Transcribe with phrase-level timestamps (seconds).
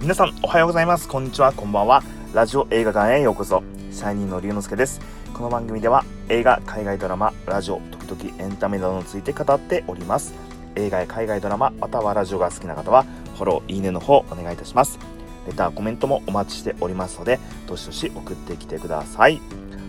[0.00, 1.08] 皆さんおはようございます。
[1.08, 1.52] こんにちは。
[1.52, 2.04] こんばんは。
[2.32, 3.64] ラジオ映画館へようこそ。
[3.90, 5.00] シャイニーの龍之介です。
[5.34, 10.34] この番組では映画海外ドラマラジオ時々エンタメなどについて語っております。
[10.76, 15.00] 映画や海外ドラマまたはラジオが好きな方はフォローいいねの方お願いいたします。
[15.48, 19.40] レターコメントもお待ちしておりますのでどしどし送ってきてください。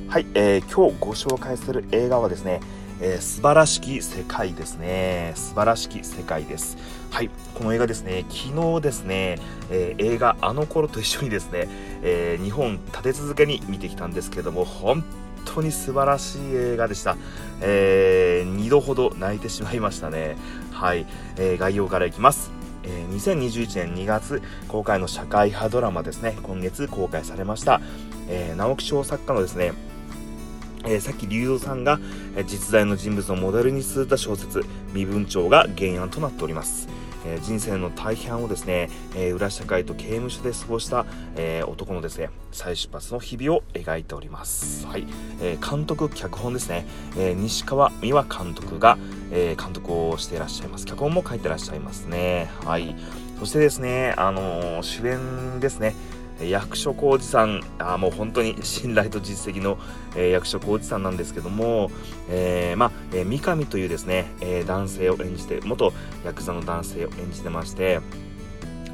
[0.08, 2.62] はい、えー、今日ご紹介する映画はですね
[3.02, 5.32] えー、素晴らしき世界ですね。
[5.36, 6.78] 素晴らしき世界です。
[7.12, 9.40] はい、この映画ですね、昨日ですね、
[9.70, 11.68] えー、映画あの頃と一緒にですね、
[12.02, 15.04] えー、日本立て続けに見てきたんですけども、本
[15.46, 17.16] 当に素晴らしい映画でした。
[17.62, 20.36] えー、2度ほど泣いてしまいましたね。
[20.72, 21.06] はい、
[21.38, 22.52] え、概要からいきます。
[22.84, 27.80] えー、2021年2月公開の社会派ドラマですね、今月公開されました。
[28.28, 29.74] えー、直木賞作家のですね、
[30.86, 32.00] えー、さっき龍造さんが、
[32.36, 36.88] え、実在の人物のモデルに据えた小説「身分帳」が原案となっております、
[37.26, 44.88] えー、人生の大半をですね、え裏社会と刑務所で過ごした、え男のですね再出発の日々を描いております。
[44.88, 45.06] はい、
[45.42, 48.98] えー監督脚本ですね、え西川美和監督が、
[49.32, 50.86] え監督をしていらっしゃいます。
[50.86, 52.50] 脚本も書いてらっしゃいますね。
[52.64, 52.96] はい。
[53.40, 55.96] そしてですねあの主演ですね。
[56.42, 59.78] 役所広司さんあもう本当に 信頼と実績の、
[60.16, 61.92] えー、役所広司さんなんですけども、
[62.30, 65.94] えー、まあ、えー、三上というですね、え男性を演じて元
[66.26, 68.00] ヤクザの男性を演じてまして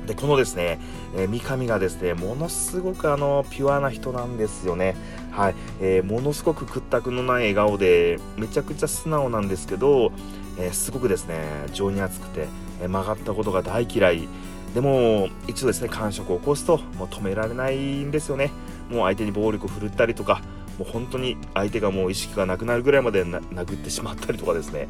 [0.06, 0.80] でこのですね、
[1.18, 4.96] え三上がですねものすごくあのピュアな人なんですよね。
[5.32, 10.12] はい、えものすごく屈託のない笑顔でめちゃくちゃ素直なんですけど、
[10.60, 11.40] えすごくですね
[11.74, 12.48] 情に厚くて、
[12.82, 14.28] え曲がったことが大嫌い。
[14.76, 18.52] でも一度ですね感触を起こすともう止められないんですよね。
[18.90, 20.42] もう相手に暴力を振るったりとか
[20.78, 24.90] もう本当に相手がもう意識がなくなるぐらいまで殴ってしまったりとかですね。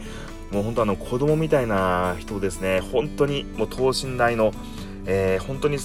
[0.52, 2.80] もう本当あの子供みたいな人ですね。
[2.80, 4.54] 本当にもう等身大の、
[5.06, 5.78] えー、本当に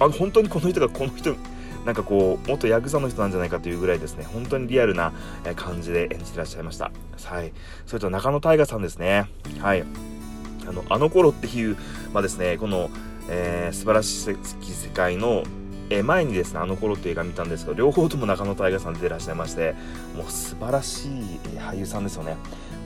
[0.00, 1.36] あの本当にこの人がこの人
[1.84, 4.24] なんかこう元ヤクザの人なんじゃないかというぐらいですね。
[4.24, 5.12] 本当にリアルな
[5.56, 6.90] 感じで演じてらっしゃいました。
[7.24, 7.52] はい。
[7.84, 9.26] それと中野大河さんですね。
[9.60, 9.84] はい。
[10.66, 11.76] あのあの頃っていう
[12.14, 12.88] まあですねこの
[13.28, 15.44] えー、素晴らしき世界の、
[15.90, 19.74] えー、前にですねあの頃という映画見たんですけど両方とも中野太賀さん出てらっしゃいまして
[20.16, 21.10] もう素晴らしい、
[21.58, 22.36] 俳優さんですよね。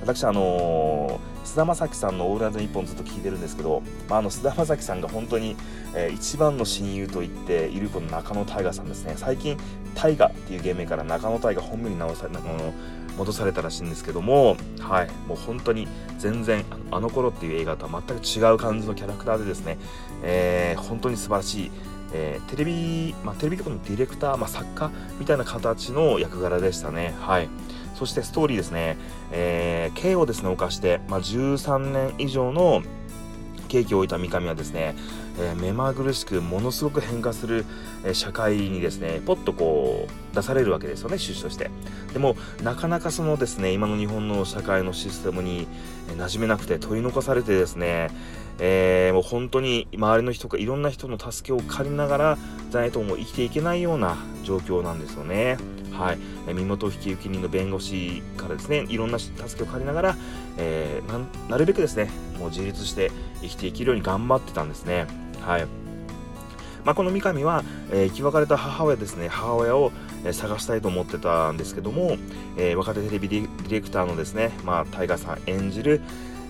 [0.00, 5.56] 私あの菅田将暉さんの「オールナイトニッポン」ずっと聞いてるんですけど、まあ、あの菅田将暉さんが本当に、
[5.94, 9.56] えー、一番の親友と言っているこの中野大河さんですね最近
[9.94, 12.72] 大河っていう芸名から中野大河本名に直され中野
[13.16, 19.78] 戻されたらしいんですけども、はい、もう本当に全然あの頃っていう映画とは全く違う感じのキャラクターでですね、
[20.22, 21.70] えー、本当に素晴らしい、
[22.12, 27.14] えー、テレビ、まあ、テレビ局のディレクター、まあ、作家みたいな形の役柄でしたね。
[27.20, 27.48] はい。
[27.96, 28.96] そしてストーリーですね、
[29.32, 32.82] えー、刑をですね、犯して、まあ、13年以上の
[33.66, 34.94] 刑期を置いた三上はですね、
[35.38, 37.64] えー、目まぐるしくものすごく変化する、
[38.04, 41.70] えー、社会にですねポッとこう出されるわけですよね出所して
[42.12, 45.66] でもなかなかそのですね今の日本の社会のシステムに、
[46.10, 48.10] えー、馴染めなくて取り残されてですね、
[48.58, 52.38] えー、もう本当に周りの人がいろんな人の助けを借りながら
[52.70, 55.56] じゃないとも生きていけないような状況なんですよね。
[55.96, 56.18] はい、
[56.54, 60.16] 身元引受人の弁護士からですねいろんな助けを借りながら、
[60.58, 65.06] えー、なるべくですねもう自立して生きていけるように頑張ってたんですね。
[65.40, 65.66] はい。
[66.84, 69.90] まあ、この三上は、えー、生き別れた母親ですね母親を、
[70.24, 72.16] えー、探したいと思ってたんですけども、
[72.56, 76.00] えー、若手テレビディレクターのですね、まあ、タイガーさん演じる、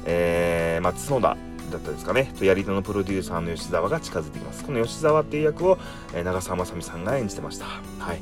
[0.04, 1.38] えーまあ、角田
[1.70, 4.62] だったですかねとやり手のプロデューサーの吉沢が近づいてきます。
[4.62, 5.78] この吉沢っていう役を、
[6.14, 7.64] えー、長澤まさみさんが演じてました。
[7.98, 8.20] はい。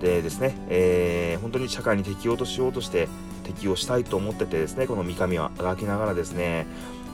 [0.00, 3.08] でですね、えー、本当に社会に適応としようとして
[3.44, 6.66] 適応したいと思っててですねこの三上は描きながらですね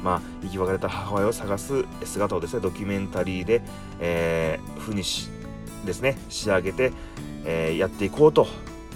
[0.02, 3.62] まあ、生き別れた母親を探す姿をですねドキュメンタリーで、
[4.00, 5.30] えー、風にし
[5.86, 6.92] ですね仕上げて、
[7.46, 8.46] えー、やっていこうと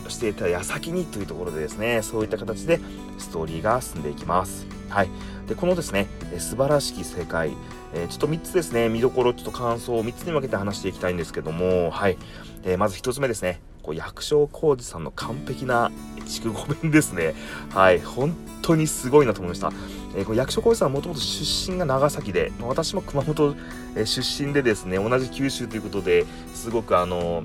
[0.09, 2.79] していた矢先にというところでですねそういった形で
[3.17, 4.67] ストーリーが進んでいきます。
[4.91, 5.11] はい、
[5.47, 6.07] でこのですね
[6.39, 7.53] 素晴らしき世界、
[7.95, 12.17] えー、ちょっと3つですね見どころちょっと感想を3つに分けて話していきたいんですけどもはい、
[12.65, 13.61] えー、まず1つ目ですね。
[13.89, 15.91] こう役所広司さんの完璧な
[16.27, 17.35] 筑後弁ですね。
[17.71, 19.73] はい本当にすごいなと思いました、
[20.15, 23.57] えー、この役所広司さんはもともと出身が長崎で、まあ、私も熊本、
[23.97, 27.45] え出身でですね同じ九州ということですごくあの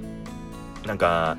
[0.85, 1.37] なんか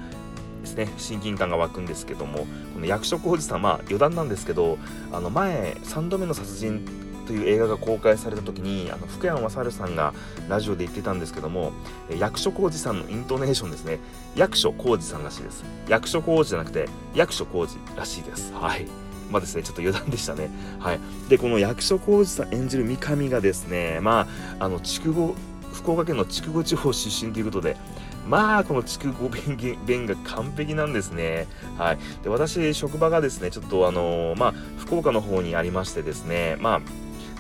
[0.63, 4.79] ですね親近感が湧くんですけどもこの役所広司さんまあ余談なんですけど
[5.13, 10.15] あの前3度目の殺人という映画が公開された時にあの福山雅治さんが
[10.49, 11.73] ラジオで言ってたんですけども
[12.19, 13.99] 役所広司さんのイントネーションですね。
[14.37, 15.65] 役所広司さんらしいです。
[15.89, 18.53] 役所広司じゃなくて役所広司らしいです。
[18.53, 18.87] はい。
[19.31, 20.51] まあですねちょっと余談でしたね。
[20.79, 21.01] はい。
[21.29, 24.29] でこの役所広司さん演じる三上がですねま
[24.59, 25.35] ああの筑後
[25.73, 27.77] 福岡県の筑後地方出身ということで
[28.29, 31.47] まあこの筑後弁弁が完璧なんですね。
[31.79, 31.99] はい。
[32.23, 36.81] で私職場がですねちょっとあのまあ福岡の方にありましてですねまあ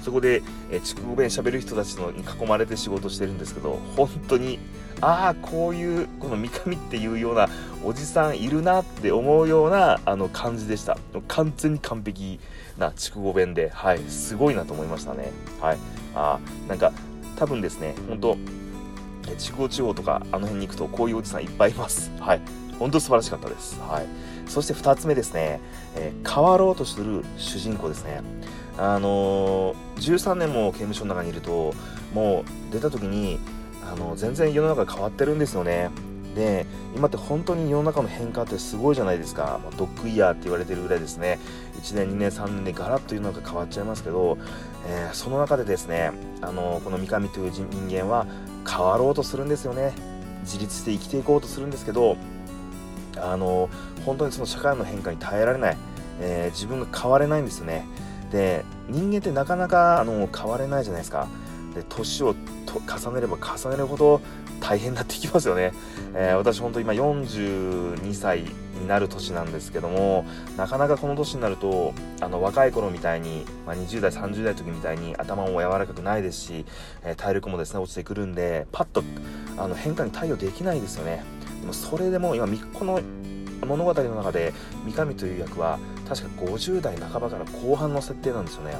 [0.04, 4.58] そこで、え筑後弁喋る人たちのに囲まれて仕事してるんですけど本当に
[5.00, 7.48] ああこういうこの三上っていうような
[7.82, 10.98] おじさんいるなって思うようなあの感じでした。
[11.26, 12.38] 完全に完璧
[12.76, 15.32] な筑後弁ではいすごいなと思いましたね。
[15.58, 15.78] はい。
[16.14, 16.92] あなんか
[17.36, 18.36] 多分ですね本当
[19.38, 22.10] 筑後地方とかあの辺に行くとこういうおじさんいっぱいいます。
[22.20, 22.40] はい。
[22.78, 23.80] 本当素晴らしかったです。
[23.80, 24.06] はい。
[24.50, 25.60] そして2つ目ですね、
[25.96, 28.20] えー、変わろうとする主人公ですね。
[28.78, 31.74] あのー、13年も刑務所の中にいると
[32.12, 33.38] もう出た時に
[33.90, 35.90] あの全然世の中変わってるんですよね。
[36.34, 36.66] で
[36.96, 41.38] 今って本当に世の中の変化ってすごいじゃないですか、まあ、ドッグイヤーって言われてるぐらいですね。
[41.80, 44.36] 1年2年3年でガラッと世の中変わっちゃいますけど、
[44.86, 46.10] えー、その中でですね
[46.40, 48.26] あのこの三上という人間は
[48.68, 49.92] 変わろうとするんですよね。
[50.42, 52.16] 自立して生きていこうとするんですけど
[53.16, 53.68] あの
[54.04, 55.76] 本当にその社会の変化に耐えられない、
[56.20, 57.86] えー、自分が変われないんですよね
[58.30, 61.28] で人間ってなかなかあの変われないじゃないですか。
[61.74, 62.34] で年を
[62.74, 64.20] 重ねれば重ねるほど
[64.60, 65.72] 大変になってきますよね、
[66.14, 68.44] えー、私本当今42歳
[68.80, 70.24] になる年なんですけども
[70.56, 76.64] なかなかこの年になるとあの若い頃みたいに、まあ、20代30代の時みたいに頭も柔らかくないですし、
[77.02, 79.02] えー、体力もですね落ちてくるんでパッと
[79.58, 81.22] あの変化に対応できないですよね。
[81.60, 83.00] でもそれでも今この
[83.66, 84.52] 物語の中で
[84.84, 85.78] 三上という役は
[86.08, 88.76] 確か50代半ばから後半の設定なんですよね。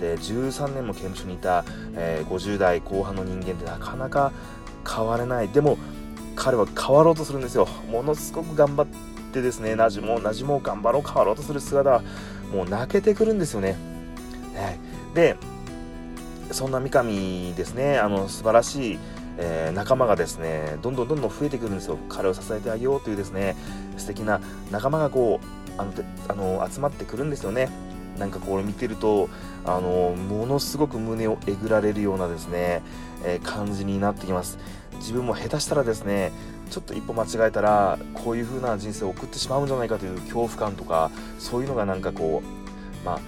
[0.00, 4.32] で13年も刑務所にいた、えー、50代後半の人間ってなかなか
[4.88, 5.48] 変われない。
[5.48, 5.78] でも
[6.36, 7.68] 彼は変わろうとするんですよ。
[7.90, 8.86] ものすごく頑張っ
[9.32, 12.02] てですねなじもうなじもう頑張ろう変わろうとする姿は
[12.52, 13.76] もう泣けてくるんですよね、
[14.54, 14.78] はい、
[15.14, 15.36] で
[16.52, 18.98] そんな三上ですねあの素晴らしい
[19.36, 21.98] えー、仲間がですねどんどんどんどん増えてくるんですよ。
[22.08, 23.56] 彼を支えてあげようというですね
[23.96, 24.40] 素敵な
[24.70, 25.92] 仲間がこうあの
[26.28, 27.68] あの集まってくるんですよね。
[28.18, 29.28] なんかこれ見てると
[29.64, 32.80] あのものすごく胸をえぐられるようなですね、
[33.24, 34.58] えー、感じになってきます。
[34.98, 36.32] 自分も下手したらですね
[36.70, 43.20] ちょっと一歩間違えたらこういう風な人生を送ってしまうんじゃないかという恐怖感とかそういうのがなんかこうまあ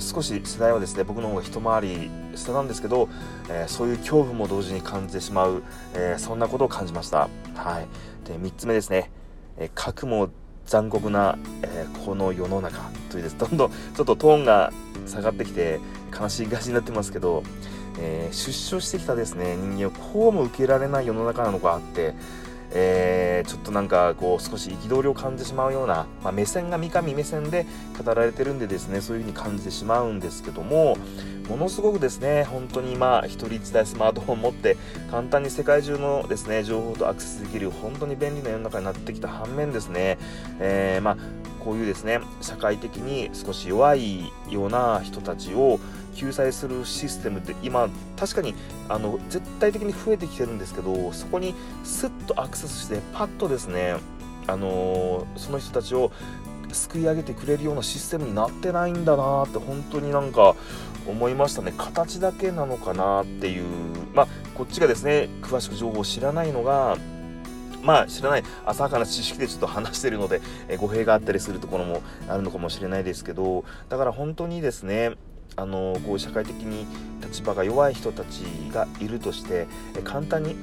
[0.00, 3.08] 少し世代はですね僕の方が一回り下なんですけど、
[3.48, 5.62] えー、そういう恐怖も同時に感じてしまう、
[5.94, 7.28] えー、そんなことを感じました。
[7.54, 9.10] はい、で3つ目ですね、
[9.58, 10.30] えー、核も
[10.72, 13.36] 残酷な、えこの世の中というです。
[13.36, 14.72] どんどんちょっとトーンが
[15.06, 15.80] 下がってきて
[16.18, 17.42] 悲しい感じになってますけど、
[17.98, 22.14] え出所してきたですね人間をこうも受けられない世の中なのかあって
[22.74, 27.66] えー、ちょっとなんかこう少し憤りを感じてしまうような、まあ、目線が三上目線で
[28.02, 30.96] 語られてるんでですねそういう風に感じてしまうんですけども
[31.48, 34.76] ものすごくですね本当にまあ一人一台スマートフォン持って
[35.10, 40.18] 簡単に世界中のですね情報とアクセスできる本当に便利な世の中になってきた反面ですね、
[40.60, 41.16] えー、まあ
[41.64, 45.78] こういうですね社会的に少し弱いような人たちを
[46.14, 48.54] 救済するシステムって今確かに
[48.88, 51.54] あの絶対的に増えてきてるんですけどそこに
[51.84, 53.96] スッとアクセスしてパッとですね
[54.46, 56.10] あのー、その人たちを
[56.72, 60.56] 救い上げてくれるようなシステムになってないんだなって本当になんか
[61.06, 61.74] 思いましたね。
[61.76, 63.64] 形だけなのかなっていう。
[64.14, 66.96] まあこっちがですね詳しく情報を知らないのが
[67.82, 75.12] まあ知らない浅はかな知識でちょっと話してるので、 え語弊があったりするところもあるのかもしれないですけどだから本当にですね
[75.56, 76.86] あのこう社会的に
[77.20, 80.56] 立場が弱い人たちがいるとしてえ簡単に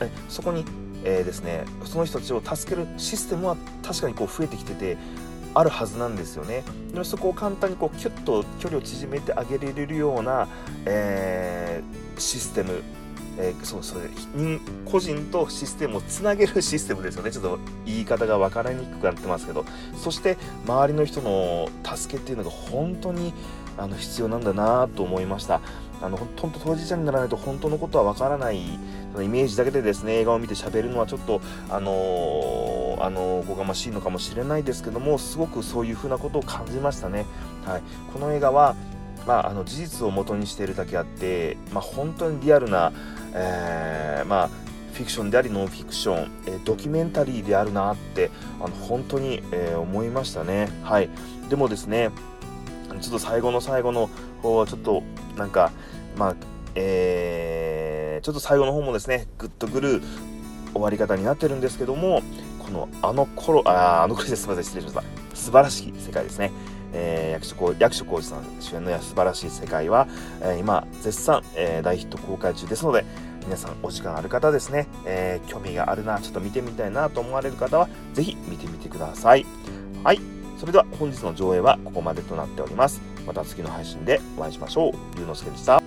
[0.00, 0.64] えそこに、
[1.04, 4.96] えー、ですねその人たちを助けるシステムは確かにこう増えてきてて
[5.54, 6.64] あるはずなんですよね。
[6.92, 10.48] でもそこを簡単にこうキュッと距離を縮めてあげれるような、
[10.84, 12.82] えー、システム
[13.38, 14.00] えー、そうそう
[14.84, 17.30] 個人とシステムをつなげるシステムですよね。
[17.30, 19.64] ちょっと言い方が分からにくくなってますけど。
[19.96, 20.36] そして
[20.66, 23.32] 周りの人の助けっていうのが本当に
[23.76, 25.60] あの必要なんだなと思いました。
[26.02, 28.78] あの本当当事者にならないと本当のことは分からないイ
[29.16, 37.24] メージだけでですね映画を見て喋るのはちょっとあのー、あのー、おがましいのかもしれないですけどもすごくそういうふうなことを感じましたね、
[37.64, 38.76] はい、この映画は
[39.26, 42.92] まあ、あの事実をもとにしているだけあって、まあ、本当にリアルな、
[43.32, 44.48] えー、まあ、
[44.92, 50.68] フィクションでありノンフィクション、えドキュメンタリーであるなってあの本当に、えー、思いましたね。
[50.84, 51.08] はい、
[51.48, 52.10] でもですね
[53.00, 54.08] ちょっと最後の最後の
[54.40, 55.02] 方ちょっと
[55.36, 55.72] なんか
[56.16, 56.34] まあ
[56.76, 60.00] えー、ちょっと最後の方もですねグッとくる
[60.72, 62.22] 終わり方になってるんですけども
[62.60, 64.42] このあの頃ああの頃です。
[64.42, 65.36] すみません失礼しました。
[65.36, 66.52] 素晴らしい世界ですね、
[66.94, 70.06] えー、役所役所広司さん主演の素晴らしい世界は、
[70.40, 73.04] えー、今絶賛、えー、大ヒット公開中ですので、
[73.44, 79.44] 皆さんお時間ある方ですね、えー、興味があるな、ちょっと見てみたいなと思われる方は、ぜひ見てみてください。
[80.02, 80.20] はい。
[80.58, 83.02] それでは本日の上映はここまでとなっております。
[83.26, 84.92] また次の配信でお会いしましょう。
[85.18, 85.83] 龍之介でした。